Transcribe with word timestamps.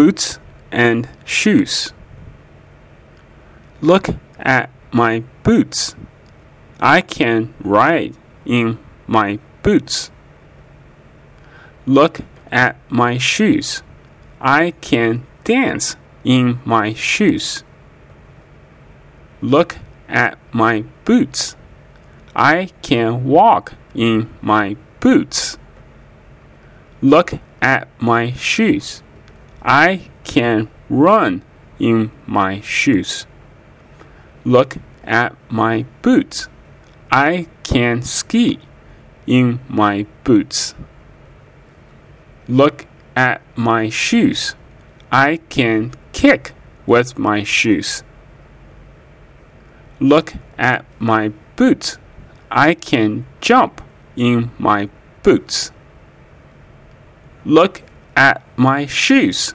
boots 0.00 0.38
and 0.72 1.06
shoes. 1.26 1.92
Look 3.82 4.08
at 4.38 4.70
my 4.90 5.24
boots. 5.42 5.94
I 6.80 7.02
can 7.02 7.52
ride 7.62 8.16
in 8.46 8.78
my 9.06 9.38
boots. 9.62 10.10
Look 11.84 12.20
at 12.50 12.76
my 12.88 13.18
shoes. 13.18 13.82
I 14.40 14.70
can 14.80 15.26
dance 15.44 15.96
in 16.24 16.60
my 16.64 16.94
shoes. 16.94 17.62
Look 19.42 19.76
at 20.08 20.38
my 20.50 20.84
boots. 21.04 21.56
I 22.34 22.70
can 22.80 23.26
walk 23.26 23.74
in 23.94 24.30
my 24.40 24.78
boots. 25.00 25.58
Look 27.02 27.34
at 27.60 27.86
my 28.00 28.32
shoes. 28.32 29.02
I 29.62 30.08
can 30.24 30.68
run 30.88 31.42
in 31.78 32.10
my 32.26 32.60
shoes. 32.60 33.26
Look 34.44 34.76
at 35.04 35.36
my 35.50 35.84
boots. 36.02 36.48
I 37.10 37.46
can 37.62 38.02
ski 38.02 38.58
in 39.26 39.60
my 39.68 40.06
boots. 40.24 40.74
Look 42.48 42.86
at 43.14 43.42
my 43.56 43.88
shoes. 43.88 44.54
I 45.12 45.40
can 45.48 45.92
kick 46.12 46.52
with 46.86 47.18
my 47.18 47.42
shoes. 47.44 48.02
Look 49.98 50.34
at 50.56 50.84
my 50.98 51.32
boots. 51.56 51.98
I 52.50 52.74
can 52.74 53.26
jump 53.40 53.82
in 54.16 54.50
my 54.58 54.88
boots. 55.22 55.70
Look 57.44 57.82
at 58.16 58.42
my 58.56 58.86
shoes. 58.86 59.54